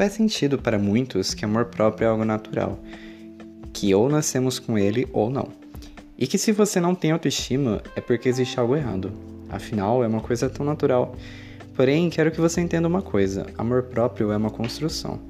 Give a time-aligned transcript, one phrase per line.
[0.00, 2.80] faz sentido para muitos que amor próprio é algo natural,
[3.70, 5.48] que ou nascemos com ele ou não.
[6.16, 9.12] E que se você não tem autoestima é porque existe algo errado.
[9.50, 11.14] Afinal, é uma coisa tão natural.
[11.76, 15.20] Porém, quero que você entenda uma coisa: amor próprio é uma construção.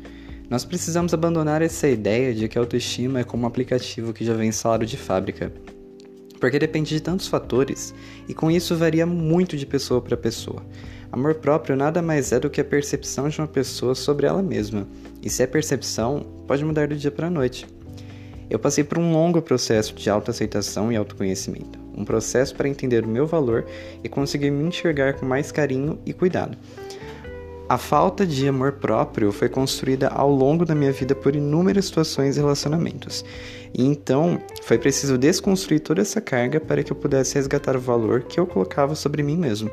[0.48, 4.34] Nós precisamos abandonar essa ideia de que a autoestima é como um aplicativo que já
[4.34, 5.52] vem instalado de fábrica.
[6.38, 7.92] Porque depende de tantos fatores
[8.28, 10.64] e com isso varia muito de pessoa para pessoa.
[11.12, 14.86] Amor próprio nada mais é do que a percepção de uma pessoa sobre ela mesma.
[15.20, 17.66] E se é percepção, pode mudar do dia para a noite.
[18.48, 23.08] Eu passei por um longo processo de autoaceitação e autoconhecimento, um processo para entender o
[23.08, 23.66] meu valor
[24.04, 26.56] e conseguir me enxergar com mais carinho e cuidado.
[27.68, 32.36] A falta de amor próprio foi construída ao longo da minha vida por inúmeras situações
[32.36, 33.24] e relacionamentos.
[33.72, 38.22] E então foi preciso desconstruir toda essa carga para que eu pudesse resgatar o valor
[38.22, 39.70] que eu colocava sobre mim mesmo.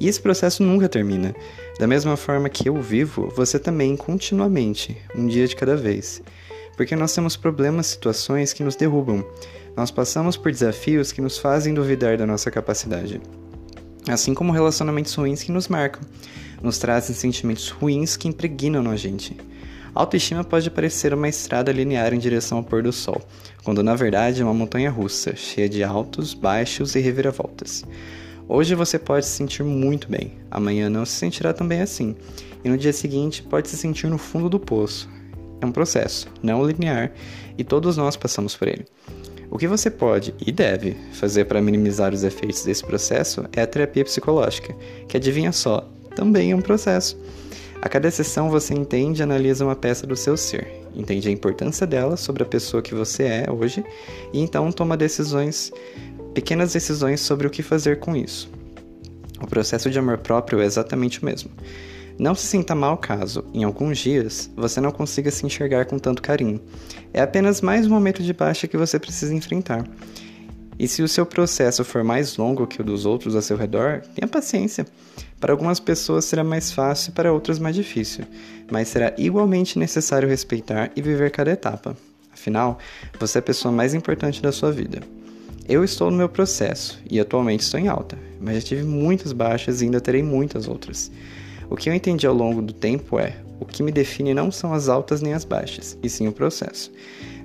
[0.00, 1.34] E esse processo nunca termina.
[1.78, 6.22] Da mesma forma que eu vivo, você também continuamente, um dia de cada vez.
[6.76, 9.24] Porque nós temos problemas, situações que nos derrubam.
[9.76, 13.20] Nós passamos por desafios que nos fazem duvidar da nossa capacidade.
[14.08, 16.02] Assim como relacionamentos ruins que nos marcam
[16.64, 19.36] nos trazem sentimentos ruins que impregnam a gente.
[19.94, 23.20] A autoestima pode parecer uma estrada linear em direção ao pôr do sol,
[23.62, 27.84] quando na verdade é uma montanha russa, cheia de altos, baixos e reviravoltas.
[28.46, 32.14] Hoje você pode se sentir muito bem, amanhã não se sentirá tão bem assim,
[32.62, 35.08] e no dia seguinte pode se sentir no fundo do poço.
[35.62, 37.10] É um processo, não linear,
[37.56, 38.84] e todos nós passamos por ele.
[39.50, 43.66] O que você pode e deve fazer para minimizar os efeitos desse processo é a
[43.66, 44.76] terapia psicológica,
[45.08, 47.18] que adivinha só, também é um processo.
[47.80, 51.86] A cada sessão você entende e analisa uma peça do seu ser, entende a importância
[51.86, 53.84] dela sobre a pessoa que você é hoje
[54.32, 55.72] e então toma decisões,
[56.34, 58.50] pequenas decisões sobre o que fazer com isso.
[59.40, 61.50] O processo de amor próprio é exatamente o mesmo.
[62.18, 66.22] Não se sinta mal caso, em alguns dias, você não consiga se enxergar com tanto
[66.22, 66.60] carinho.
[67.12, 69.84] É apenas mais um momento de baixa que você precisa enfrentar.
[70.78, 74.02] E se o seu processo for mais longo que o dos outros ao seu redor,
[74.14, 74.86] tenha paciência.
[75.40, 78.24] Para algumas pessoas será mais fácil, para outras mais difícil,
[78.70, 81.96] mas será igualmente necessário respeitar e viver cada etapa.
[82.32, 82.78] Afinal,
[83.18, 85.00] você é a pessoa mais importante da sua vida.
[85.66, 89.80] Eu estou no meu processo e atualmente estou em alta, mas já tive muitas baixas
[89.80, 91.10] e ainda terei muitas outras.
[91.70, 94.74] O que eu entendi ao longo do tempo é: o que me define não são
[94.74, 96.92] as altas nem as baixas, e sim o processo.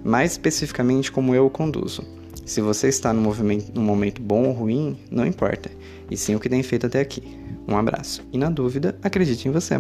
[0.04, 2.04] Mais especificamente, como eu o conduzo.
[2.46, 3.32] Se você está num,
[3.74, 5.72] num momento bom ou ruim, não importa,
[6.12, 7.24] e sim o que tem feito até aqui.
[7.66, 9.80] Um abraço e, na dúvida, acredite em você.